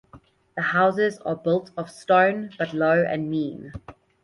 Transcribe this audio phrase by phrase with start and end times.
[0.55, 3.71] The houses are built of stone, but low and mean.